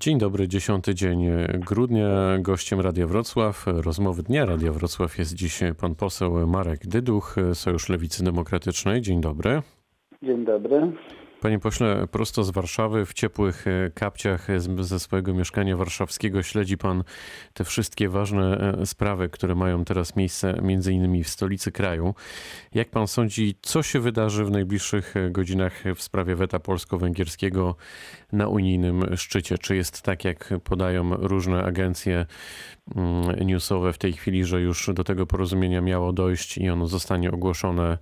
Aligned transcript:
Dzień 0.00 0.18
dobry, 0.18 0.48
dziesiąty 0.48 0.94
dzień 0.94 1.26
grudnia. 1.58 2.38
Gościem 2.38 2.80
Radia 2.80 3.06
Wrocław, 3.06 3.64
rozmowy 3.66 4.22
Dnia 4.22 4.44
Radia 4.44 4.72
Wrocław 4.72 5.18
jest 5.18 5.34
dziś 5.34 5.60
pan 5.80 5.94
poseł 5.94 6.46
Marek 6.46 6.86
Dyduch, 6.86 7.36
Sojusz 7.54 7.88
Lewicy 7.88 8.24
Demokratycznej. 8.24 9.00
Dzień 9.00 9.20
dobry. 9.20 9.62
Dzień 10.22 10.44
dobry. 10.44 10.92
Panie 11.40 11.58
pośle, 11.58 12.06
prosto 12.06 12.44
z 12.44 12.50
Warszawy, 12.50 13.06
w 13.06 13.14
ciepłych 13.14 13.66
e, 13.66 13.90
kapciach 13.90 14.46
ze 14.80 15.00
swojego 15.00 15.34
mieszkania 15.34 15.76
warszawskiego 15.76 16.42
śledzi 16.42 16.78
pan 16.78 17.04
te 17.54 17.64
wszystkie 17.64 18.08
ważne 18.08 18.74
e, 18.80 18.86
sprawy, 18.86 19.28
które 19.28 19.54
mają 19.54 19.84
teraz 19.84 20.16
miejsce 20.16 20.58
między 20.62 20.92
innymi 20.92 21.24
w 21.24 21.28
stolicy 21.28 21.72
kraju. 21.72 22.14
Jak 22.74 22.90
pan 22.90 23.06
sądzi, 23.06 23.54
co 23.62 23.82
się 23.82 24.00
wydarzy 24.00 24.44
w 24.44 24.50
najbliższych 24.50 25.16
e, 25.16 25.30
godzinach 25.30 25.82
w 25.96 26.02
sprawie 26.02 26.36
weta 26.36 26.58
polsko-węgierskiego 26.58 27.76
na 28.32 28.48
unijnym 28.48 29.16
szczycie? 29.16 29.58
Czy 29.58 29.76
jest 29.76 30.02
tak, 30.02 30.24
jak 30.24 30.54
podają 30.64 31.14
różne 31.14 31.64
agencje 31.64 32.26
mm, 32.96 33.46
newsowe 33.46 33.92
w 33.92 33.98
tej 33.98 34.12
chwili, 34.12 34.44
że 34.44 34.60
już 34.60 34.90
do 34.94 35.04
tego 35.04 35.26
porozumienia 35.26 35.80
miało 35.80 36.12
dojść 36.12 36.58
i 36.58 36.70
ono 36.70 36.86
zostanie 36.86 37.30
ogłoszone 37.30 37.98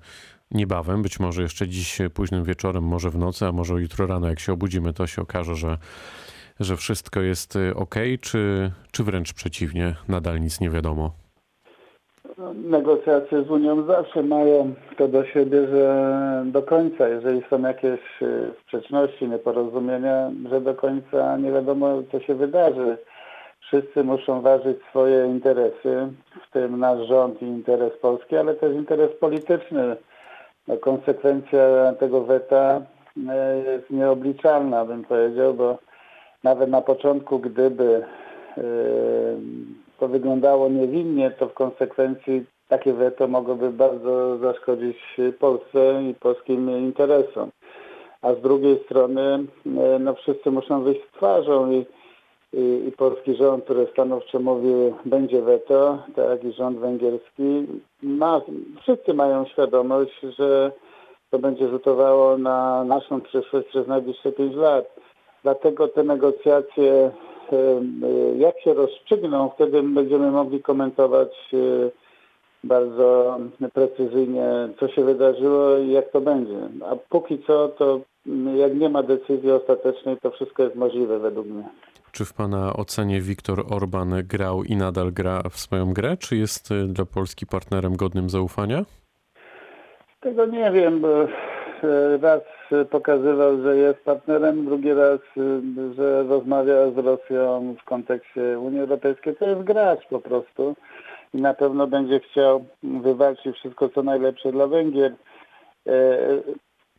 niebawem, 0.51 1.02
być 1.02 1.20
może 1.20 1.43
jeszcze 1.43 1.69
dziś 1.69 1.98
późnym 2.15 2.45
wieczorem, 2.45 2.84
może 2.84 3.11
w 3.11 3.19
nocy, 3.19 3.47
a 3.47 3.52
może 3.52 3.75
jutro 3.75 4.06
rano, 4.06 4.29
jak 4.29 4.41
się 4.41 4.52
obudzimy, 4.52 4.93
to 4.93 5.06
się 5.06 5.23
okaże, 5.23 5.55
że, 5.55 5.79
że 6.61 6.77
wszystko 6.77 7.20
jest 7.20 7.56
y, 7.56 7.75
ok, 7.75 7.95
czy, 8.20 8.70
czy 8.92 9.05
wręcz 9.05 9.33
przeciwnie, 9.33 9.95
nadal 10.09 10.41
nic 10.41 10.61
nie 10.61 10.70
wiadomo? 10.70 11.11
Negocjacje 12.55 13.45
z 13.45 13.51
Unią 13.51 13.87
zawsze 13.87 14.23
mają 14.23 14.75
to 14.97 15.09
do 15.09 15.25
siebie, 15.25 15.66
że 15.66 16.42
do 16.47 16.62
końca, 16.62 17.09
jeżeli 17.09 17.42
są 17.51 17.62
jakieś 17.62 18.01
y, 18.23 18.51
sprzeczności, 18.62 19.28
nieporozumienia, 19.28 20.30
że 20.51 20.61
do 20.61 20.75
końca 20.75 21.37
nie 21.37 21.53
wiadomo, 21.53 22.03
co 22.12 22.20
się 22.20 22.34
wydarzy. 22.34 22.98
Wszyscy 23.61 24.05
muszą 24.05 24.41
ważyć 24.41 24.78
swoje 24.91 25.27
interesy, 25.27 26.12
w 26.48 26.53
tym 26.53 26.80
nasz 26.80 27.08
rząd 27.08 27.42
i 27.42 27.45
interes 27.45 27.92
Polski, 28.03 28.36
ale 28.36 28.55
też 28.55 28.75
interes 28.75 29.11
polityczny 29.20 29.97
no, 30.69 30.77
konsekwencja 30.77 31.92
tego 32.00 32.24
weta 32.24 32.80
e, 33.28 33.58
jest 33.58 33.91
nieobliczalna, 33.91 34.84
bym 34.84 35.05
powiedział, 35.05 35.55
bo 35.55 35.78
nawet 36.44 36.70
na 36.70 36.80
początku, 36.80 37.38
gdyby 37.38 38.05
e, 38.58 38.62
to 39.98 40.08
wyglądało 40.08 40.69
niewinnie, 40.69 41.30
to 41.30 41.48
w 41.48 41.55
konsekwencji 41.55 42.44
takie 42.69 42.92
weto 42.92 43.28
mogłoby 43.28 43.70
bardzo 43.70 44.39
zaszkodzić 44.39 44.96
Polsce 45.39 46.02
i 46.02 46.14
polskim 46.14 46.70
interesom. 46.70 47.50
A 48.22 48.34
z 48.34 48.41
drugiej 48.41 48.84
strony 48.84 49.44
e, 49.66 49.98
no 49.98 50.14
wszyscy 50.14 50.50
muszą 50.50 50.83
wyjść 50.83 51.00
z 51.08 51.12
twarzą 51.12 51.72
i 51.72 51.86
i, 52.53 52.85
i 52.89 52.93
polski 52.93 53.35
rząd, 53.35 53.65
który 53.65 53.87
stanowczo 53.93 54.41
mówił, 54.41 54.95
będzie 55.05 55.43
weto, 55.43 55.99
tak 56.17 56.45
i 56.45 56.53
rząd 56.53 56.79
węgierski, 56.79 57.67
ma, 58.03 58.41
wszyscy 58.83 59.15
mają 59.15 59.45
świadomość, 59.45 60.21
że 60.39 60.73
to 61.31 61.39
będzie 61.39 61.69
rzutowało 61.69 62.39
na 62.39 62.85
naszą 62.85 63.21
przyszłość 63.21 63.69
przez 63.69 63.87
najbliższe 63.87 64.33
pięć 64.33 64.55
lat. 64.55 64.85
Dlatego 65.43 65.89
te 65.89 66.03
negocjacje, 66.05 67.11
jak 68.37 68.61
się 68.61 68.75
rozstrzygną, 68.75 69.51
wtedy 69.55 69.83
będziemy 69.83 70.31
mogli 70.31 70.63
komentować 70.63 71.55
e, 71.55 71.91
bardzo 72.65 73.39
precyzyjnie, 73.73 74.69
co 74.81 74.89
się 74.89 75.05
wydarzyło 75.05 75.77
i 75.77 75.91
jak 75.91 76.11
to 76.11 76.21
będzie. 76.21 76.69
A 76.87 76.97
póki 76.97 77.39
co, 77.47 77.69
to 77.69 78.01
jak 78.57 78.75
nie 78.75 78.89
ma 78.89 79.03
decyzji 79.03 79.51
ostatecznej, 79.51 80.17
to 80.23 80.31
wszystko 80.31 80.63
jest 80.63 80.75
możliwe 80.75 81.19
według 81.19 81.47
mnie. 81.47 81.69
Czy 82.19 82.24
w 82.24 82.33
Pana 82.33 82.72
ocenie 82.72 83.20
Viktor 83.20 83.64
Orban 83.70 84.14
grał 84.24 84.64
i 84.64 84.77
nadal 84.77 85.12
gra 85.12 85.42
w 85.50 85.56
swoją 85.56 85.92
grę? 85.92 86.16
Czy 86.16 86.36
jest 86.36 86.70
y, 86.70 86.86
dla 86.86 87.05
Polski 87.05 87.47
partnerem 87.47 87.97
godnym 87.97 88.30
zaufania? 88.30 88.84
Tego 90.20 90.46
nie 90.46 90.70
wiem, 90.70 91.01
bo 91.01 91.24
y, 91.24 91.28
raz 92.23 92.40
pokazywał, 92.90 93.62
że 93.62 93.77
jest 93.77 94.05
partnerem, 94.05 94.64
drugi 94.64 94.92
raz, 94.92 95.20
y, 95.36 95.95
że 95.95 96.23
rozmawia 96.23 96.90
z 96.90 96.98
Rosją 96.98 97.74
w 97.83 97.84
kontekście 97.84 98.58
Unii 98.58 98.80
Europejskiej. 98.80 99.36
To 99.36 99.48
jest 99.48 99.62
gracz 99.62 100.07
po 100.11 100.18
prostu 100.18 100.77
i 101.34 101.40
na 101.40 101.55
pewno 101.55 101.86
będzie 101.86 102.20
chciał 102.20 102.64
wywalczyć 102.83 103.57
wszystko, 103.57 103.89
co 103.89 104.02
najlepsze 104.02 104.52
dla 104.52 104.67
Węgier. 104.67 105.14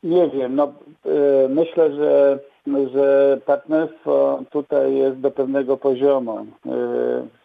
Nie 0.04 0.30
wiem, 0.30 0.56
no 0.56 0.74
myślę, 1.50 1.96
że 1.96 2.40
że 2.68 3.38
partnerstwo 3.46 4.44
tutaj 4.50 4.96
jest 4.96 5.20
do 5.20 5.32
pewnego 5.32 5.78
poziomu 5.78 6.40
y, 6.40 6.46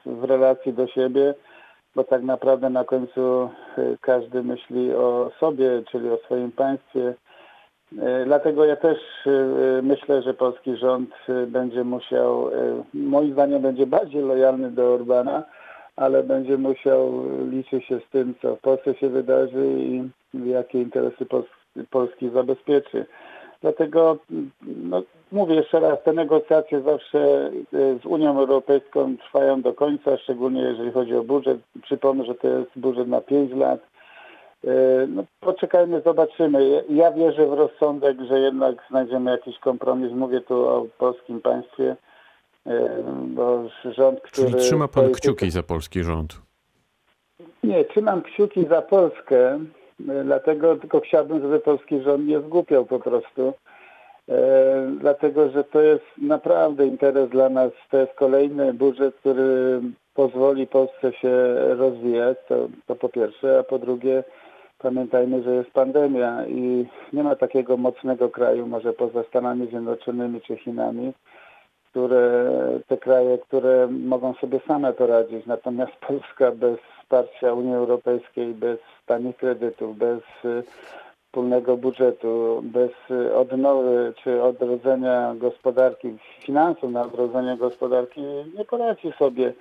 w 0.07 0.25
relacji 0.25 0.73
do 0.73 0.87
siebie, 0.87 1.35
bo 1.95 2.05
tak 2.05 2.23
naprawdę 2.23 2.71
na 2.71 2.85
końcu 2.85 3.49
y, 3.79 3.99
każdy 4.01 4.43
myśli 4.43 4.95
o 4.95 5.31
sobie, 5.41 5.83
czyli 5.91 6.11
o 6.11 6.17
swoim 6.17 6.53
państwie. 6.53 7.15
Y, 7.93 8.25
dlatego 8.25 8.65
ja 8.65 8.77
też 8.77 8.99
myślę, 9.83 10.23
że 10.23 10.35
polski 10.35 10.77
rząd 10.77 11.11
będzie 11.47 11.85
musiał, 11.85 12.51
moim 12.95 13.33
zdaniem 13.33 13.63
będzie 13.63 13.87
bardziej 13.87 14.23
lojalny 14.23 14.71
do 14.71 14.95
Orbana, 14.95 15.43
ale 15.97 16.23
będzie 16.23 16.59
musiał 16.59 17.23
liczyć 17.51 17.85
się 17.85 18.01
z 18.01 18.11
tym, 18.11 18.35
co 18.43 18.57
w 18.57 18.61
Polsce 18.61 18.95
się 18.95 19.09
wydarzy 19.09 19.67
i 19.79 20.11
jakie 20.35 20.83
interesy 20.83 21.27
Polski 21.91 22.31
zabezpieczy. 22.31 23.07
Dlatego 23.65 24.19
no, 24.63 25.03
mówię 25.33 25.55
jeszcze 25.55 25.81
raz, 25.81 26.03
te 26.03 26.13
negocjacje 26.13 26.83
zawsze 26.83 27.19
e, 27.19 27.99
z 28.03 28.07
Unią 28.07 28.39
Europejską 28.39 29.17
trwają 29.17 29.63
do 29.63 29.75
końca, 29.75 30.19
szczególnie 30.19 30.61
jeżeli 30.61 30.93
chodzi 30.93 31.15
o 31.17 31.23
budżet. 31.23 31.59
Przypomnę, 31.83 32.25
że 32.25 32.35
to 32.35 32.49
jest 32.49 32.71
budżet 32.77 33.09
na 33.09 33.21
5 33.21 33.53
lat. 33.53 33.81
E, 34.65 34.71
no, 35.09 35.25
poczekajmy, 35.41 36.03
zobaczymy. 36.05 36.85
Ja 36.89 37.13
wierzę 37.13 37.47
w 37.47 37.53
rozsądek, 37.53 38.17
że 38.29 38.41
jednak 38.41 38.75
znajdziemy 38.91 39.31
jakiś 39.31 39.59
kompromis. 39.59 40.13
Mówię 40.13 40.41
tu 40.41 40.69
o 40.69 40.87
polskim 40.99 41.41
państwie, 41.41 41.97
e, 42.67 43.03
bo 43.27 43.63
rząd, 43.85 44.21
który... 44.21 44.51
Czyli 44.51 44.63
trzyma 44.63 44.89
pan 44.89 45.13
kciuki 45.13 45.51
za 45.51 45.63
polski 45.63 46.03
rząd? 46.03 46.41
Nie, 47.63 47.85
trzymam 47.85 48.23
kciuki 48.23 48.67
za 48.67 48.83
Polskę, 48.83 49.59
Dlatego 49.99 50.77
tylko 50.77 51.01
chciałbym, 51.01 51.41
żeby 51.41 51.61
polski 51.61 52.01
rząd 52.01 52.27
nie 52.27 52.41
zgłupiał 52.41 52.87
po 52.87 53.01
prostu. 53.01 53.53
E, 54.29 54.91
dlatego, 55.01 55.51
że 55.51 55.65
to 55.65 55.81
jest 55.81 56.05
naprawdę 56.19 56.87
interes 56.87 57.31
dla 57.31 57.49
nas. 57.49 57.73
To 57.91 57.99
jest 57.99 58.15
kolejny 58.15 58.75
budżet, 58.75 59.15
który 59.15 59.81
pozwoli 60.15 60.67
Polsce 60.67 61.13
się 61.13 61.55
rozwijać, 61.55 62.39
to, 62.49 62.69
to 62.87 62.97
po 62.97 63.09
pierwsze, 63.09 63.59
a 63.59 63.63
po 63.63 63.79
drugie 63.79 64.25
pamiętajmy, 64.79 65.43
że 65.43 65.55
jest 65.55 65.71
pandemia 65.71 66.47
i 66.47 66.87
nie 67.13 67.23
ma 67.23 67.37
takiego 67.37 67.77
mocnego 67.77 68.29
kraju, 68.29 68.67
może 68.67 68.93
poza 68.93 69.25
Stanami 69.25 69.67
Zjednoczonymi 69.67 70.41
czy 70.41 70.57
Chinami, 70.57 71.13
które, 71.95 72.51
te 72.89 72.97
kraje, 72.97 73.39
które 73.39 73.87
mogą 73.87 74.35
sobie 74.35 74.61
same 74.69 74.93
poradzić. 74.93 75.47
Natomiast 75.47 75.93
Polska 76.09 76.53
bez 76.53 76.79
wsparcia 76.99 77.53
Unii 77.53 77.75
Europejskiej, 77.75 78.55
bez 78.55 78.79
tanich 79.07 79.37
kredytów, 79.37 79.99
bez 79.99 80.21
y, 80.45 80.63
wspólnego 81.27 81.77
budżetu, 81.77 82.63
bez 82.65 82.91
y, 83.11 83.35
odnowy 83.35 84.13
czy 84.23 84.43
odrodzenia 84.43 85.35
gospodarki, 85.35 86.17
finansów 86.41 86.93
na 86.93 87.03
odrodzenie 87.03 87.57
gospodarki 87.57 88.21
nie 88.59 88.65
poradzi 88.65 89.13
sobie. 89.19 89.53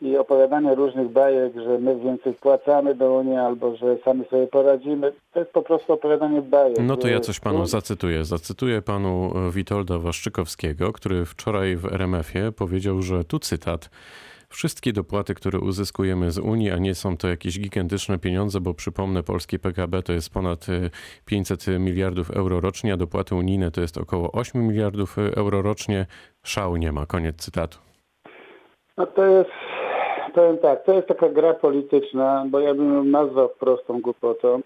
I 0.00 0.16
opowiadanie 0.16 0.74
różnych 0.74 1.08
bajek, 1.08 1.52
że 1.54 1.78
my 1.78 1.98
więcej 1.98 2.34
wpłacamy 2.34 2.94
do 2.94 3.12
Unii 3.12 3.36
albo 3.36 3.76
że 3.76 3.96
sami 4.04 4.24
sobie 4.30 4.46
poradzimy, 4.46 5.12
to 5.32 5.40
jest 5.40 5.52
po 5.52 5.62
prostu 5.62 5.92
opowiadanie 5.92 6.42
bajek. 6.42 6.78
No 6.82 6.96
to 6.96 7.08
ja 7.08 7.20
coś 7.20 7.40
panu 7.40 7.66
zacytuję. 7.66 8.24
Zacytuję 8.24 8.82
panu 8.82 9.32
Witolda 9.52 9.98
Waszczykowskiego, 9.98 10.92
który 10.92 11.24
wczoraj 11.24 11.76
w 11.76 11.84
RMF-ie 11.84 12.52
powiedział, 12.52 13.02
że 13.02 13.24
tu 13.24 13.38
cytat 13.38 13.90
wszystkie 14.48 14.92
dopłaty, 14.92 15.34
które 15.34 15.58
uzyskujemy 15.60 16.30
z 16.30 16.38
Unii, 16.38 16.70
a 16.70 16.78
nie 16.78 16.94
są 16.94 17.16
to 17.16 17.28
jakieś 17.28 17.60
gigantyczne 17.60 18.18
pieniądze, 18.18 18.60
bo 18.60 18.74
przypomnę, 18.74 19.22
polskie 19.22 19.58
PKB 19.58 20.02
to 20.02 20.12
jest 20.12 20.30
ponad 20.30 20.66
500 21.24 21.68
y, 21.68 21.78
miliardów 21.78 22.30
euro 22.30 22.60
rocznie, 22.60 22.92
a 22.92 22.96
dopłaty 22.96 23.34
unijne 23.34 23.70
to 23.70 23.80
jest 23.80 23.98
około 23.98 24.32
8 24.32 24.66
miliardów 24.66 25.18
y, 25.18 25.34
euro 25.36 25.62
rocznie. 25.62 26.06
Szału 26.42 26.76
nie 26.76 26.92
ma. 26.92 27.06
Koniec 27.06 27.36
cytatu. 27.36 27.78
No 28.96 29.06
to 29.06 29.26
jest, 29.26 29.50
powiem 30.38 30.58
tak, 30.58 30.84
to 30.84 30.92
jest 30.92 31.08
taka 31.08 31.28
gra 31.28 31.54
polityczna, 31.54 32.44
bo 32.50 32.60
ja 32.60 32.74
bym 32.74 32.94
ją 32.94 33.04
nazwał 33.04 33.48
prostą 33.48 34.00
głupotą. 34.00 34.60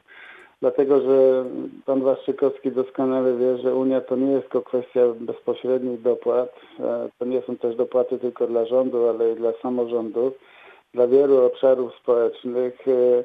Dlatego, 0.61 1.01
że 1.01 1.45
pan 1.87 2.03
Waszczykowski 2.03 2.73
doskonale 2.73 3.37
wie, 3.37 3.59
że 3.59 3.75
Unia 3.75 4.01
to 4.01 4.17
nie 4.17 4.33
jest 4.33 4.43
tylko 4.43 4.63
kwestia 4.63 5.01
bezpośrednich 5.21 6.03
dopłat. 6.03 6.53
E, 6.81 7.09
to 7.19 7.25
nie 7.25 7.43
są 7.43 7.57
też 7.57 7.77
dopłaty 7.77 8.19
tylko 8.19 8.47
dla 8.47 8.67
rządu, 8.67 9.09
ale 9.09 9.33
i 9.33 9.37
dla 9.37 9.53
samorządów, 9.63 10.33
dla 10.95 11.07
wielu 11.07 11.45
obszarów 11.45 11.95
społecznych. 11.95 12.89
E, 12.89 13.25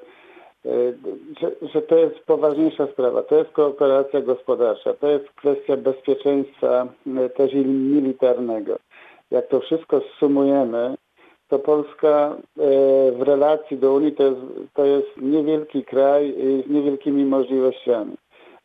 e, 0.69 0.94
że, 1.41 1.51
że 1.73 1.81
to 1.81 1.95
jest 1.97 2.19
poważniejsza 2.19 2.88
sprawa. 2.88 3.21
To 3.23 3.35
jest 3.35 3.51
kooperacja 3.51 4.21
gospodarcza, 4.21 4.94
to 4.94 5.07
jest 5.07 5.29
kwestia 5.29 5.77
bezpieczeństwa 5.77 6.88
też 7.35 7.53
i 7.53 7.65
militarnego. 7.65 8.75
jak 9.31 9.47
to 9.47 9.59
wszystko 9.59 10.01
sumujemy, 10.19 10.95
to 11.47 11.59
Polska 11.59 12.35
e, 12.38 13.11
w 13.11 13.21
relacji 13.21 13.77
do 13.77 13.94
Unii 13.94 14.11
to 14.11 14.23
jest, 14.23 14.41
to 14.73 14.85
jest 14.85 15.07
niewielki 15.21 15.83
kraj 15.83 16.35
z 16.67 16.69
niewielkimi 16.69 17.25
możliwościami. 17.25 18.15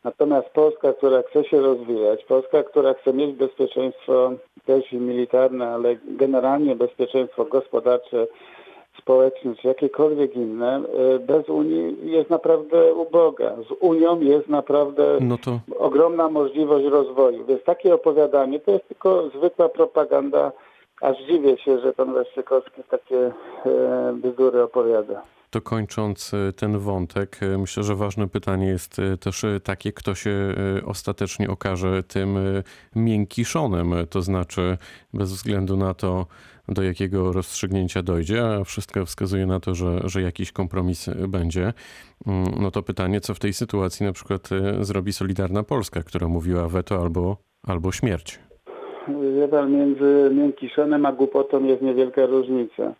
Natomiast 0.03 0.49
Polska, 0.49 0.93
która 0.93 1.21
chce 1.21 1.43
się 1.43 1.61
rozwijać, 1.61 2.25
Polska, 2.25 2.63
która 2.63 2.93
chce 2.93 3.13
mieć 3.13 3.35
bezpieczeństwo 3.35 4.31
też 4.65 4.93
i 4.93 4.97
militarne, 4.97 5.67
ale 5.67 5.95
generalnie 6.05 6.75
bezpieczeństwo 6.75 7.45
gospodarcze, 7.45 8.27
społeczne 8.97 9.55
czy 9.55 9.67
jakiekolwiek 9.67 10.35
inne, 10.35 10.75
e, 10.75 11.19
bez 11.19 11.49
Unii 11.49 12.11
jest 12.11 12.29
naprawdę 12.29 12.93
uboga. 12.93 13.55
Z 13.69 13.73
Unią 13.79 14.19
jest 14.19 14.49
naprawdę 14.49 15.17
no 15.21 15.37
to... 15.37 15.59
ogromna 15.79 16.29
możliwość 16.29 16.85
rozwoju. 16.85 17.45
Więc 17.45 17.63
takie 17.63 17.93
opowiadanie 17.93 18.59
to 18.59 18.71
jest 18.71 18.87
tylko 18.87 19.29
zwykła 19.29 19.69
propaganda 19.69 20.51
aż 21.03 21.17
dziwię 21.17 21.57
się, 21.57 21.79
że 21.79 21.93
pan 21.93 22.13
Waszczykowski 22.13 22.83
takie 22.89 23.31
e, 23.65 24.13
bzdury 24.23 24.63
opowiada. 24.63 25.21
To 25.49 25.61
kończąc 25.61 26.33
e, 26.33 26.53
ten 26.53 26.79
wątek, 26.79 27.39
e, 27.43 27.57
myślę, 27.57 27.83
że 27.83 27.95
ważne 27.95 28.27
pytanie 28.27 28.67
jest 28.67 29.01
też 29.19 29.45
takie, 29.63 29.91
kto 29.91 30.15
się 30.15 30.55
ostatecznie 30.85 31.49
okaże 31.49 32.03
tym 32.03 32.37
miękkiszonem, 32.95 33.93
to 34.09 34.21
znaczy 34.21 34.77
bez 35.13 35.31
względu 35.31 35.77
na 35.77 35.93
to, 35.93 36.25
do 36.67 36.83
jakiego 36.83 37.31
rozstrzygnięcia 37.31 38.03
dojdzie, 38.03 38.45
a 38.45 38.63
wszystko 38.63 39.05
wskazuje 39.05 39.45
na 39.45 39.59
to, 39.59 39.75
że, 39.75 39.99
że 40.03 40.21
jakiś 40.21 40.51
kompromis 40.51 41.09
będzie. 41.27 41.73
Mm, 42.27 42.45
no 42.59 42.71
to 42.71 42.83
pytanie, 42.83 43.21
co 43.21 43.33
w 43.33 43.39
tej 43.39 43.53
sytuacji 43.53 44.05
na 44.05 44.13
przykład 44.13 44.49
zrobi 44.81 45.13
Solidarna 45.13 45.63
Polska, 45.63 46.03
która 46.03 46.27
mówiła 46.27 46.69
weto 46.69 47.01
albo, 47.01 47.37
albo 47.67 47.91
śmierć. 47.91 48.39
Wie 49.07 49.47
pan, 49.47 49.71
między 49.71 50.29
miękkiszonem 50.35 51.05
a 51.05 51.11
głupotą 51.11 51.63
jest 51.63 51.81
niewielka 51.81 52.25
różnica. 52.25 52.93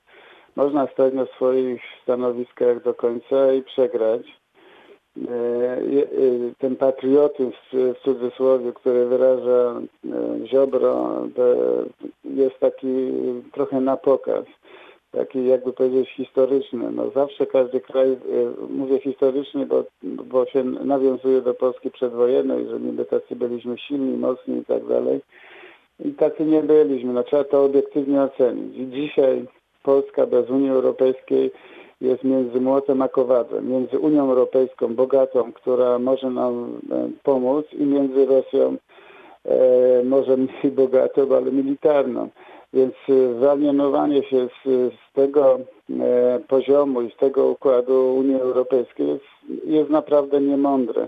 Można 0.55 0.87
stać 0.87 1.13
na 1.13 1.25
swoich 1.25 1.81
stanowiskach 2.03 2.83
do 2.83 2.93
końca 2.93 3.53
i 3.53 3.61
przegrać. 3.61 4.21
E, 5.17 5.31
e, 5.31 5.79
ten 6.59 6.75
patriotyzm 6.75 7.51
w 7.73 7.99
cudzysłowie, 8.03 8.73
który 8.73 9.05
wyraża 9.05 9.81
e, 9.81 10.47
Ziobro, 10.47 11.21
jest 12.25 12.59
taki 12.59 13.11
trochę 13.51 13.81
na 13.81 13.97
pokaz. 13.97 14.45
Taki 15.11 15.47
jakby 15.47 15.73
powiedzieć 15.73 16.09
historyczny. 16.09 16.91
No 16.91 17.09
zawsze 17.15 17.45
każdy 17.45 17.81
kraj, 17.81 18.17
mówię 18.69 18.99
historyczny, 18.99 19.65
bo, 19.65 19.83
bo 20.03 20.45
się 20.45 20.63
nawiązuje 20.63 21.41
do 21.41 21.53
Polski 21.53 21.91
przedwojennej, 21.91 22.67
że 22.67 22.79
niby 22.79 23.05
tacy 23.05 23.35
byliśmy 23.35 23.77
silni, 23.77 24.17
mocni 24.17 24.57
i 24.57 24.65
tak 24.65 24.85
dalej 24.85 25.21
i 26.03 26.11
tacy 26.13 26.45
nie 26.45 26.63
byliśmy. 26.63 27.13
No, 27.13 27.23
trzeba 27.23 27.43
to 27.43 27.63
obiektywnie 27.63 28.21
ocenić. 28.21 28.77
I 28.77 28.87
dzisiaj 28.87 29.45
Polska 29.83 30.25
bez 30.25 30.49
Unii 30.49 30.69
Europejskiej 30.69 31.51
jest 32.01 32.23
między 32.23 32.61
młotem 32.61 33.01
a 33.01 33.07
kowadłem. 33.07 33.69
Między 33.69 33.99
Unią 33.99 34.29
Europejską 34.29 34.95
bogatą, 34.95 35.53
która 35.53 35.99
może 35.99 36.29
nam 36.29 36.79
e, 36.91 37.09
pomóc 37.23 37.65
i 37.73 37.83
między 37.85 38.25
Rosją 38.25 38.75
e, 39.45 40.03
może 40.03 40.37
mniej 40.37 40.71
bogatą, 40.83 41.35
ale 41.35 41.51
militarną. 41.51 42.29
Więc 42.73 42.93
e, 43.09 43.33
wyalienowanie 43.33 44.23
się 44.23 44.47
z, 44.47 44.63
z 44.93 45.13
tego 45.13 45.59
e, 45.89 46.39
poziomu 46.47 47.01
i 47.01 47.11
z 47.11 47.15
tego 47.15 47.47
układu 47.47 48.15
Unii 48.15 48.41
Europejskiej 48.41 49.07
jest, 49.07 49.25
jest 49.65 49.89
naprawdę 49.89 50.41
niemądre. 50.41 51.07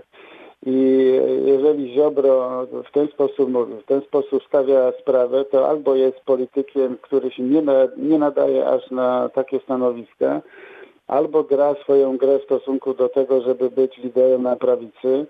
I 0.66 1.10
jeżeli 1.44 1.94
Ziobro 1.94 2.66
w 2.88 2.92
ten 2.92 3.08
sposób 3.08 3.50
mówi, 3.50 3.74
w 3.74 3.86
ten 3.86 4.00
sposób 4.00 4.44
stawia 4.44 4.92
sprawę, 5.00 5.44
to 5.44 5.68
albo 5.68 5.94
jest 5.94 6.20
politykiem, 6.20 6.96
który 7.02 7.30
się 7.30 7.42
nie, 7.42 7.62
nie 7.96 8.18
nadaje 8.18 8.66
aż 8.66 8.90
na 8.90 9.28
takie 9.28 9.60
stanowiska, 9.60 10.42
albo 11.06 11.44
gra 11.44 11.74
swoją 11.74 12.16
grę 12.16 12.38
w 12.38 12.44
stosunku 12.44 12.94
do 12.94 13.08
tego, 13.08 13.40
żeby 13.40 13.70
być 13.70 13.98
liderem 13.98 14.42
na 14.42 14.56
prawicy, 14.56 15.26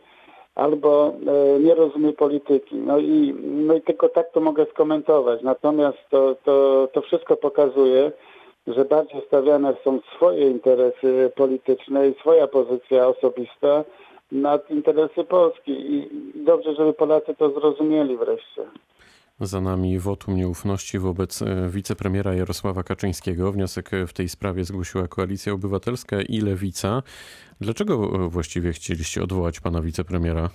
albo 0.55 1.12
e, 1.27 1.61
nie 1.61 1.75
rozumie 1.75 2.12
polityki. 2.12 2.77
No 2.77 2.99
i, 2.99 3.35
no 3.43 3.75
i 3.75 3.82
tylko 3.82 4.09
tak 4.09 4.31
to 4.32 4.41
mogę 4.41 4.67
skomentować. 4.67 5.43
Natomiast 5.43 5.99
to, 6.11 6.37
to, 6.44 6.89
to 6.93 7.00
wszystko 7.03 7.37
pokazuje, 7.37 8.12
że 8.67 8.85
bardziej 8.85 9.23
stawiane 9.27 9.75
są 9.85 10.00
swoje 10.17 10.50
interesy 10.50 11.32
polityczne 11.35 12.09
i 12.09 12.15
swoja 12.15 12.47
pozycja 12.47 13.09
osobista, 13.09 13.85
nad 14.32 14.70
interesy 14.70 15.25
Polski 15.25 15.73
i 15.73 16.11
dobrze, 16.34 16.75
żeby 16.75 16.93
Polacy 16.93 17.34
to 17.34 17.50
zrozumieli 17.50 18.17
wreszcie. 18.17 18.62
Za 19.40 19.61
nami 19.61 19.99
wotum 19.99 20.37
nieufności 20.37 20.99
wobec 20.99 21.43
e, 21.43 21.69
wicepremiera 21.69 22.34
Jarosława 22.34 22.82
Kaczyńskiego. 22.82 23.52
Wniosek 23.52 23.90
w 24.06 24.12
tej 24.12 24.28
sprawie 24.28 24.64
zgłosiła 24.64 25.08
Koalicja 25.08 25.52
Obywatelska 25.52 26.17
i 26.28 26.40
Lewica. 26.40 27.02
Dlaczego 27.61 27.94
e, 27.94 28.28
właściwie 28.28 28.73
chcieliście 28.73 29.23
odwołać 29.23 29.61
pana 29.61 29.81
wicepremiera? 29.82 30.50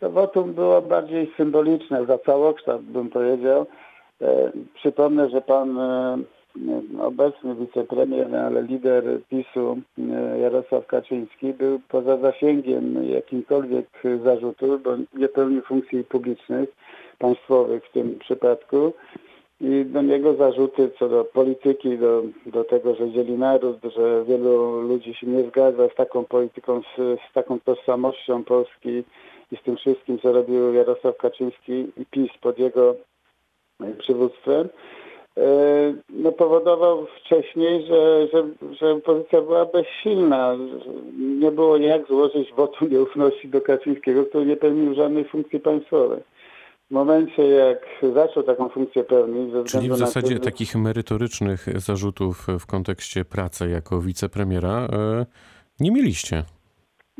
To 0.00 0.10
wotum 0.10 0.54
było 0.54 0.82
bardziej 0.82 1.32
symboliczne, 1.36 2.06
za 2.06 2.18
całokształt 2.18 2.82
bym 2.82 3.10
powiedział. 3.10 3.66
E, 4.22 4.52
przypomnę, 4.74 5.30
że 5.30 5.40
pan 5.40 5.78
obecny 7.00 7.54
wicepremier, 7.54 8.36
ale 8.36 8.62
lider 8.62 9.04
PiSu 9.28 9.78
e, 9.98 10.38
Jarosław 10.38 10.86
Kaczyński 10.86 11.52
był 11.52 11.80
poza 11.88 12.16
zasięgiem 12.16 13.04
jakimkolwiek 13.04 13.86
zarzutów, 14.24 14.82
bo 14.82 14.96
nie 15.14 15.28
pełni 15.28 15.60
funkcji 15.60 16.04
publicznych, 16.04 16.68
państwowych 17.18 17.84
w 17.84 17.92
tym 17.92 18.18
przypadku. 18.18 18.92
I 19.60 19.84
do 19.84 20.02
niego 20.02 20.34
zarzuty 20.34 20.90
co 20.98 21.08
do 21.08 21.24
polityki, 21.24 21.98
do, 21.98 22.22
do 22.46 22.64
tego, 22.64 22.94
że 22.94 23.10
dzieli 23.10 23.32
naród, 23.32 23.76
że 23.96 24.24
wielu 24.24 24.80
ludzi 24.80 25.14
się 25.14 25.26
nie 25.26 25.42
zgadza 25.44 25.88
z 25.88 25.94
taką 25.94 26.24
polityką, 26.24 26.82
z, 26.82 26.96
z 27.30 27.32
taką 27.32 27.60
tożsamością 27.60 28.44
Polski 28.44 29.04
i 29.52 29.56
z 29.56 29.62
tym 29.62 29.76
wszystkim, 29.76 30.18
co 30.18 30.32
robił 30.32 30.74
Jarosław 30.74 31.16
Kaczyński 31.16 31.72
i 31.96 32.06
PiS 32.10 32.30
pod 32.40 32.58
jego 32.58 32.94
przywództwem 33.98 34.68
no, 36.10 36.32
powodował 36.32 37.06
wcześniej, 37.20 37.86
że, 37.86 38.28
że, 38.32 38.48
że 38.80 39.00
pozycja 39.00 39.42
była 39.42 39.64
bezsilna. 39.64 40.56
Nie 41.18 41.50
było 41.50 41.76
jak 41.76 42.06
złożyć 42.06 42.52
wotum 42.52 42.90
nieufności 42.90 43.48
do 43.48 43.60
Kaczyńskiego, 43.60 44.24
który 44.24 44.46
nie 44.46 44.56
pełnił 44.56 44.94
żadnej 44.94 45.24
funkcji 45.24 45.60
państwowej. 45.60 46.20
W 46.90 46.92
momencie, 46.92 47.42
jak 47.48 47.78
zaczął 48.14 48.42
taką 48.42 48.68
funkcję 48.68 49.04
pełnić... 49.04 49.70
Czyli 49.70 49.90
w 49.90 49.96
zasadzie 49.96 50.38
to, 50.38 50.44
takich 50.44 50.76
merytorycznych 50.76 51.80
zarzutów 51.80 52.46
w 52.60 52.66
kontekście 52.66 53.24
pracy 53.24 53.68
jako 53.68 54.00
wicepremiera 54.00 54.88
e, 54.92 55.26
nie 55.80 55.90
mieliście. 55.90 56.44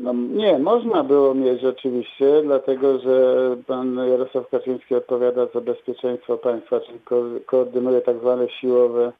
No 0.01 0.13
nie, 0.13 0.59
można 0.59 1.03
było 1.03 1.33
mieć 1.33 1.63
oczywiście, 1.63 2.41
dlatego 2.43 2.99
że 2.99 3.55
pan 3.67 3.95
Jarosław 3.95 4.49
Kaczyński 4.49 4.95
odpowiada 4.95 5.47
za 5.53 5.61
bezpieczeństwo 5.61 6.37
państwa, 6.37 6.79
czyli 6.79 6.99
ko 6.99 7.23
koordynuje 7.45 8.01
tak 8.01 8.19
zwane 8.19 8.49
siłowe 8.49 9.11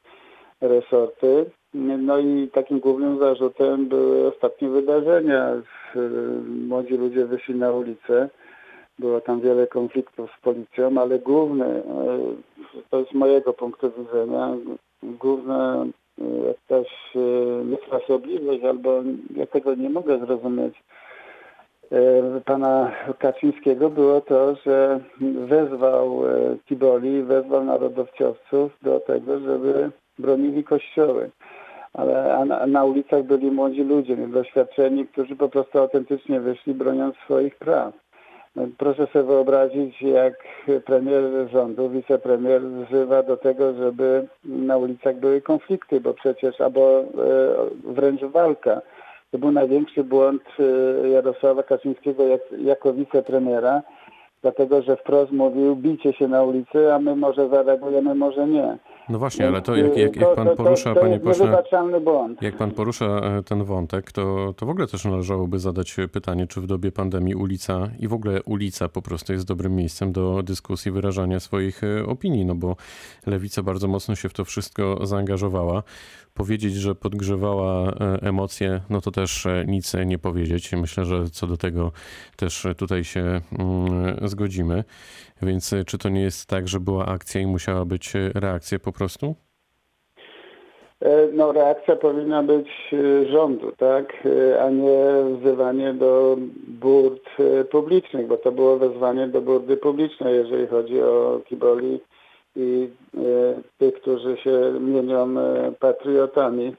resorty. 0.61 1.45
No 1.73 2.19
i 2.19 2.47
takim 2.47 2.79
głównym 2.79 3.19
zarzutem 3.19 3.87
były 3.87 4.27
ostatnie 4.27 4.69
wydarzenia. 4.69 5.61
Młodzi 6.67 6.93
ludzie 6.93 7.25
wyszli 7.25 7.55
na 7.55 7.71
ulicę. 7.71 8.29
Było 8.99 9.21
tam 9.21 9.41
wiele 9.41 9.67
konfliktów 9.67 10.29
z 10.37 10.41
policją, 10.41 11.01
ale 11.01 11.19
główny, 11.19 11.65
e, 11.65 11.83
to 12.89 12.99
jest 12.99 13.13
mojego 13.13 13.53
punktu 13.53 13.91
widzenia, 13.97 14.53
główne 15.03 15.85
jakaś 16.17 17.15
e, 17.15 17.19
niefrasobliwość, 17.65 18.63
albo 18.63 19.03
ja 19.35 19.45
tego 19.45 19.75
nie 19.75 19.89
mogę 19.89 20.19
zrozumieć 20.19 20.83
e, 21.91 22.41
pana 22.45 22.91
Kaczyńskiego 23.19 23.89
było 23.89 24.21
to, 24.21 24.55
że 24.65 24.99
wezwał 25.47 26.27
e, 26.27 26.57
Tiboli, 26.65 27.23
wezwał 27.23 27.63
narodowcowców 27.63 28.71
do 28.81 28.99
tego, 28.99 29.39
żeby 29.39 29.91
bronili 30.19 30.63
kościoły. 30.63 31.31
Ale 31.93 32.45
na, 32.67 32.83
ulicach 32.83 33.23
byli 33.23 33.51
młodzi 33.51 33.83
ludzie, 33.83 34.15
niedoświadczeni, 34.15 35.07
którzy 35.07 35.35
po 35.35 35.49
prostu 35.49 35.79
autentycznie 35.79 36.39
wyszli 36.39 36.73
broniąc 36.73 37.15
swoich 37.15 37.55
praw. 37.55 37.93
Proszę 38.77 39.07
sobie 39.07 39.25
wyobrazić, 39.25 40.01
jak 40.01 40.33
premier 40.85 41.23
rządu, 41.51 41.89
wicepremier 41.89 42.61
wzywa 42.61 43.23
do 43.23 43.37
tego, 43.37 43.73
żeby 43.73 44.27
na 44.45 44.77
ulicach 44.77 45.15
były 45.15 45.41
konflikty, 45.41 46.01
bo 46.01 46.13
przecież 46.13 46.61
albo 46.61 46.99
e, 46.99 47.05
wręcz 47.83 48.21
walka. 48.21 48.81
To 49.31 49.37
był 49.37 49.51
największy 49.51 50.03
błąd 50.03 50.43
e, 50.59 51.09
Jarosława 51.09 51.63
Kaczyńskiego 51.63 52.23
jak, 52.23 52.41
jako 52.57 52.93
wicepremiera, 52.93 53.81
dlatego 54.41 54.81
że 54.81 54.97
wprost 54.97 55.31
mówił 55.31 55.75
bijcie 55.75 56.13
się 56.13 56.27
na 56.27 56.43
ulicy, 56.43 56.93
a 56.93 56.99
my 56.99 57.15
może 57.15 57.49
zareagujemy, 57.49 58.15
może 58.15 58.47
nie. 58.47 58.77
No 59.11 59.19
właśnie, 59.19 59.47
ale 59.47 59.61
to 59.61 59.75
jak, 59.75 59.97
jak, 59.97 60.15
jak 60.15 60.35
pan 60.35 60.47
to, 60.47 60.55
to, 60.55 60.63
porusza, 60.63 60.93
to 60.93 61.01
panie 61.01 61.19
pośle, 61.19 61.63
jak 62.41 62.57
pan 62.57 62.71
porusza 62.71 63.05
e, 63.05 63.43
ten 63.43 63.63
wątek, 63.63 64.11
to, 64.11 64.53
to 64.57 64.65
w 64.65 64.69
ogóle 64.69 64.87
też 64.87 65.05
należałoby 65.05 65.59
zadać 65.59 65.97
pytanie, 66.11 66.47
czy 66.47 66.61
w 66.61 66.67
dobie 66.67 66.91
pandemii 66.91 67.35
ulica 67.35 67.89
i 67.99 68.07
w 68.07 68.13
ogóle 68.13 68.43
ulica 68.43 68.89
po 68.89 69.01
prostu 69.01 69.33
jest 69.33 69.45
dobrym 69.45 69.75
miejscem 69.75 70.11
do 70.11 70.43
dyskusji, 70.43 70.91
wyrażania 70.91 71.39
swoich 71.39 71.83
e, 71.83 72.05
opinii, 72.05 72.45
no 72.45 72.55
bo 72.55 72.75
lewica 73.25 73.63
bardzo 73.63 73.87
mocno 73.87 74.15
się 74.15 74.29
w 74.29 74.33
to 74.33 74.45
wszystko 74.45 75.05
zaangażowała. 75.05 75.83
Powiedzieć, 76.33 76.73
że 76.73 76.95
podgrzewała 76.95 77.91
e, 77.91 77.93
emocje, 78.21 78.81
no 78.89 79.01
to 79.01 79.11
też 79.11 79.47
nic 79.67 79.93
nie 80.05 80.19
powiedzieć. 80.19 80.71
Myślę, 80.71 81.05
że 81.05 81.29
co 81.29 81.47
do 81.47 81.57
tego 81.57 81.91
też 82.35 82.67
tutaj 82.77 83.03
się 83.03 83.41
mm, 83.59 84.29
zgodzimy. 84.29 84.83
Więc 85.41 85.73
e, 85.73 85.83
czy 85.85 85.97
to 85.97 86.09
nie 86.09 86.21
jest 86.21 86.49
tak, 86.49 86.67
że 86.67 86.79
była 86.79 87.05
akcja 87.05 87.41
i 87.41 87.47
musiała 87.47 87.85
być 87.85 88.15
e, 88.15 88.31
reakcja 88.35 88.79
po 88.79 88.91
prostu? 88.91 89.35
E, 91.01 91.27
No 91.33 91.51
reakcja 91.51 91.95
powinna 91.95 92.43
być 92.43 92.67
e, 92.93 93.25
rządu, 93.25 93.71
tak, 93.77 94.27
a 94.61 94.69
nie 94.69 95.05
wzywanie 95.39 95.93
do 95.93 96.37
burd 96.67 97.29
publicznych, 97.71 98.27
bo 98.27 98.37
to 98.37 98.51
było 98.51 98.77
wezwanie 98.77 99.27
do 99.27 99.41
burdy 99.41 99.77
publicznej, 99.77 100.35
jeżeli 100.35 100.67
chodzi 100.67 101.01
o 101.01 101.41
Kiboli 101.45 101.99
i 102.55 102.89
tych, 103.77 103.93
którzy 103.93 104.37
się 104.37 104.73
mienią 104.79 105.35
patriotami, 105.79 106.75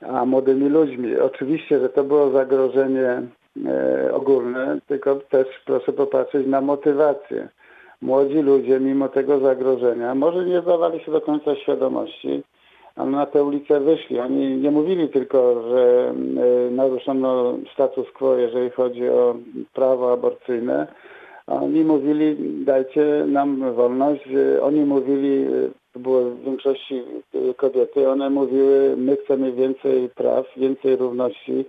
a 0.00 0.24
młodymi 0.24 0.68
ludźmi. 0.68 1.16
Oczywiście, 1.16 1.80
że 1.80 1.88
to 1.88 2.04
było 2.04 2.30
zagrożenie 2.30 3.22
ogólne, 4.12 4.78
tylko 4.86 5.14
też 5.16 5.46
proszę 5.66 5.92
popatrzeć 5.92 6.46
na 6.46 6.60
motywację. 6.60 7.48
Młodzi 8.02 8.34
ludzie, 8.34 8.80
mimo 8.80 9.08
tego 9.08 9.38
zagrożenia, 9.40 10.14
może 10.14 10.44
nie 10.44 10.60
zdawali 10.60 11.00
się 11.00 11.12
do 11.12 11.20
końca 11.20 11.56
świadomości, 11.56 12.42
ale 12.96 13.10
na 13.10 13.26
tę 13.26 13.44
ulicę 13.44 13.80
wyszli. 13.80 14.20
Oni 14.20 14.56
nie 14.56 14.70
mówili 14.70 15.08
tylko, 15.08 15.62
że 15.68 16.14
e, 16.66 16.70
naruszono 16.70 17.58
status 17.74 18.10
quo, 18.10 18.36
jeżeli 18.36 18.70
chodzi 18.70 19.08
o 19.08 19.36
prawo 19.74 20.12
aborcyjne. 20.12 20.86
Oni 21.46 21.84
mówili, 21.84 22.36
dajcie 22.64 23.24
nam 23.26 23.74
wolność. 23.74 24.22
E, 24.28 24.62
Oni 24.62 24.80
mówili, 24.80 25.42
e, 25.42 25.70
to 25.92 25.98
było 25.98 26.20
w 26.20 26.44
większości 26.44 27.02
e, 27.34 27.54
kobiety, 27.54 28.08
one 28.08 28.30
mówiły, 28.30 28.96
my 28.96 29.16
chcemy 29.16 29.52
więcej 29.52 30.08
praw, 30.08 30.46
więcej 30.56 30.96
równości 30.96 31.64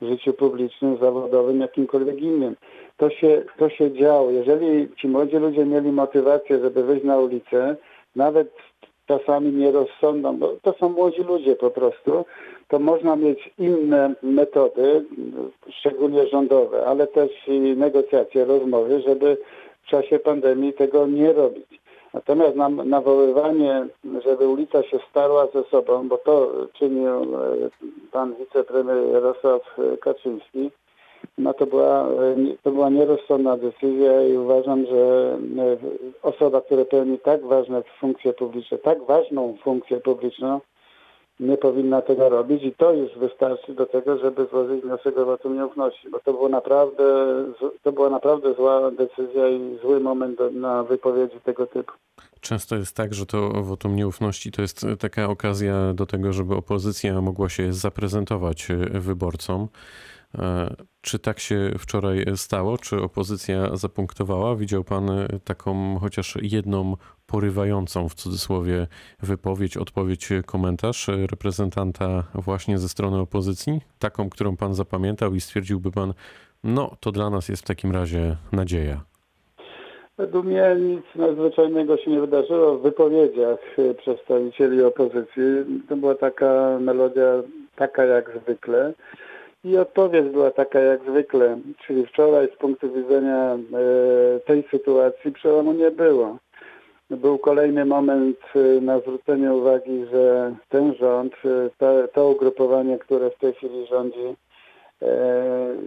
w 0.00 0.06
życiu 0.06 0.32
publicznym, 0.32 0.96
zawodowym, 1.00 1.60
jakimkolwiek 1.60 2.20
innym. 2.20 2.56
To 2.96 3.10
się, 3.10 3.42
to 3.58 3.68
się 3.68 3.92
działo. 3.92 4.30
Jeżeli 4.30 4.88
ci 4.96 5.08
młodzi 5.08 5.36
ludzie 5.36 5.64
mieli 5.64 5.92
motywację, 5.92 6.58
żeby 6.58 6.82
wyjść 6.82 7.04
na 7.04 7.18
ulicę, 7.18 7.76
nawet 8.16 8.48
czasami 9.06 9.52
nierozsądną, 9.52 10.36
bo 10.36 10.56
to 10.62 10.72
są 10.72 10.88
młodzi 10.88 11.22
ludzie 11.22 11.56
po 11.56 11.70
prostu, 11.70 12.24
to 12.68 12.78
można 12.78 13.16
mieć 13.16 13.50
inne 13.58 14.14
metody, 14.22 15.04
szczególnie 15.70 16.26
rządowe, 16.26 16.86
ale 16.86 17.06
też 17.06 17.30
negocjacje, 17.76 18.44
rozmowy, 18.44 19.00
żeby 19.00 19.36
w 19.82 19.86
czasie 19.86 20.18
pandemii 20.18 20.72
tego 20.72 21.06
nie 21.06 21.32
robić. 21.32 21.80
Natomiast 22.14 22.56
nam, 22.56 22.88
nawoływanie, 22.88 23.86
żeby 24.24 24.48
ulica 24.48 24.82
się 24.82 24.98
starła 25.10 25.46
ze 25.46 25.64
sobą, 25.64 26.08
bo 26.08 26.18
to 26.18 26.52
czynił 26.72 27.08
e, 27.08 27.26
pan 28.12 28.34
wicepremier 28.34 28.96
Jarosław 29.12 29.76
Kaczyński, 30.00 30.70
no 31.38 31.54
to 31.54 31.66
była, 31.66 32.08
e, 32.08 32.36
to 32.62 32.70
była 32.70 32.90
nierozsądna 32.90 33.56
decyzja 33.56 34.26
i 34.28 34.36
uważam, 34.36 34.86
że 34.86 35.32
e, 35.58 35.76
osoba, 36.22 36.60
która 36.60 36.84
pełni 36.84 37.18
tak 37.18 37.46
ważne 37.46 37.82
funkcje 38.00 38.32
publiczne, 38.32 38.78
tak 38.78 39.02
ważną 39.02 39.56
funkcję 39.62 40.00
publiczną, 40.00 40.60
nie 41.40 41.56
powinna 41.56 42.02
tego 42.02 42.28
robić 42.28 42.62
i 42.62 42.72
to 42.72 42.92
już 42.92 43.18
wystarczy 43.18 43.74
do 43.74 43.86
tego, 43.86 44.18
żeby 44.18 44.46
złożyć 44.46 44.82
wniosek 44.82 45.18
o 45.18 45.24
wotum 45.24 45.56
nieufności, 45.56 46.10
bo 46.10 46.20
to 46.20 46.32
było 46.32 46.48
naprawdę, 46.48 47.04
to 47.82 47.92
była 47.92 48.10
naprawdę 48.10 48.54
zła 48.54 48.90
decyzja 48.90 49.48
i 49.48 49.78
zły 49.82 50.00
moment 50.00 50.38
do, 50.38 50.50
na 50.50 50.82
wypowiedzi 50.82 51.40
tego 51.44 51.66
typu. 51.66 51.92
Często 52.40 52.76
jest 52.76 52.96
tak, 52.96 53.14
że 53.14 53.26
to 53.26 53.50
wotum 53.62 53.96
nieufności 53.96 54.52
to 54.52 54.62
jest 54.62 54.86
taka 55.00 55.28
okazja 55.28 55.94
do 55.94 56.06
tego, 56.06 56.32
żeby 56.32 56.54
opozycja 56.54 57.20
mogła 57.20 57.48
się 57.48 57.72
zaprezentować 57.72 58.70
e, 58.70 58.76
wyborcom. 59.00 59.68
E, 60.38 60.74
Czy 61.00 61.18
tak 61.18 61.40
się 61.40 61.70
wczoraj 61.78 62.24
stało? 62.36 62.78
Czy 62.78 63.02
opozycja 63.02 63.76
zapunktowała? 63.76 64.56
Widział 64.56 64.84
pan 64.84 65.10
e, 65.10 65.28
taką 65.44 65.98
chociaż 65.98 66.38
jedną 66.42 66.96
porywającą 67.26 68.08
w 68.08 68.14
cudzysłowie 68.14 68.86
wypowiedź, 69.22 69.76
odpowiedź, 69.76 70.32
e, 70.32 70.42
komentarz 70.42 71.08
reprezentanta 71.30 72.24
właśnie 72.34 72.78
ze 72.78 72.88
strony 72.88 73.18
opozycji? 73.18 73.80
Taką, 73.98 74.30
którą 74.30 74.56
pan 74.56 74.74
zapamiętał 74.74 75.34
i 75.34 75.40
stwierdziłby 75.40 75.90
pan, 75.90 76.14
no 76.64 76.96
to 77.00 77.12
dla 77.12 77.30
nas 77.30 77.48
jest 77.48 77.62
w 77.62 77.66
takim 77.66 77.92
razie 77.92 78.36
nadzieja. 78.52 79.00
Według 80.18 80.46
mnie 80.46 80.76
nic 80.80 81.04
nadzwyczajnego 81.14 81.96
się 81.96 82.10
nie 82.10 82.20
wydarzyło 82.20 82.78
w 82.78 82.82
wypowiedziach 82.82 83.58
przedstawicieli 83.98 84.82
opozycji. 84.82 85.42
To 85.88 85.96
była 85.96 86.14
taka 86.14 86.78
melodia, 86.80 87.42
taka 87.76 88.04
jak 88.04 88.30
zwykle. 88.42 88.92
I 89.64 89.78
odpowiedź 89.78 90.28
była 90.28 90.50
taka 90.50 90.80
jak 90.80 91.00
zwykle, 91.10 91.58
czyli 91.86 92.06
wczoraj 92.06 92.48
z 92.54 92.56
punktu 92.56 92.92
widzenia 92.92 93.54
e, 93.54 93.58
tej 94.40 94.64
sytuacji 94.70 95.32
przełomu 95.32 95.72
nie 95.72 95.90
było. 95.90 96.36
Był 97.10 97.38
kolejny 97.38 97.84
moment 97.84 98.38
e, 98.54 98.80
na 98.80 99.00
zwrócenie 99.00 99.52
uwagi, 99.52 100.04
że 100.12 100.54
ten 100.68 100.94
rząd, 100.94 101.34
e, 101.44 101.70
to, 101.78 102.08
to 102.08 102.28
ugrupowanie, 102.28 102.98
które 102.98 103.30
w 103.30 103.38
tej 103.38 103.54
chwili 103.54 103.86
rządzi, 103.86 104.36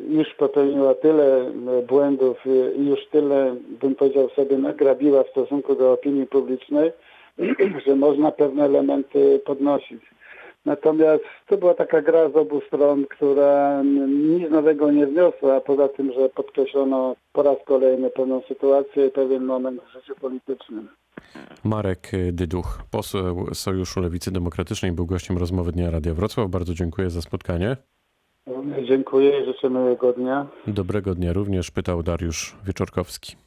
już 0.09 0.33
popełniła 0.33 0.93
tyle 0.93 1.51
błędów 1.87 2.37
i 2.75 2.85
już 2.89 3.07
tyle, 3.11 3.55
bym 3.81 3.95
powiedział 3.95 4.29
sobie, 4.29 4.57
nagrabiła 4.57 5.23
w 5.23 5.29
stosunku 5.29 5.75
do 5.75 5.93
opinii 5.93 6.27
publicznej, 6.27 6.91
że 7.85 7.95
można 7.95 8.31
pewne 8.31 8.65
elementy 8.65 9.41
podnosić. 9.45 10.01
Natomiast 10.65 11.23
to 11.47 11.57
była 11.57 11.73
taka 11.73 12.01
gra 12.01 12.29
z 12.29 12.35
obu 12.35 12.61
stron, 12.67 13.05
która 13.05 13.83
nic 14.07 14.49
nowego 14.49 14.91
nie 14.91 15.07
wniosła, 15.07 15.55
a 15.55 15.61
poza 15.61 15.87
tym, 15.87 16.11
że 16.13 16.29
podkreślono 16.29 17.15
po 17.33 17.43
raz 17.43 17.57
kolejny 17.65 18.09
pewną 18.09 18.41
sytuację 18.47 19.07
i 19.07 19.11
pewien 19.11 19.43
moment 19.43 19.81
w 19.81 19.93
życiu 19.93 20.15
politycznym. 20.21 20.87
Marek 21.63 22.11
Dyduch, 22.31 22.79
poseł 22.91 23.47
Sojuszu 23.53 24.01
Lewicy 24.01 24.31
Demokratycznej, 24.31 24.91
był 24.91 25.05
gościem 25.05 25.37
rozmowy 25.37 25.71
Dnia 25.71 25.91
Radia 25.91 26.13
Wrocław. 26.13 26.49
Bardzo 26.49 26.73
dziękuję 26.73 27.09
za 27.09 27.21
spotkanie. 27.21 27.77
Dziękuję 28.87 29.41
i 29.41 29.45
życzę 29.45 29.69
miłego 29.69 30.13
dnia. 30.13 30.47
Dobrego 30.67 31.15
dnia 31.15 31.33
również, 31.33 31.71
pytał 31.71 32.03
Dariusz 32.03 32.55
Wieczorkowski. 32.65 33.46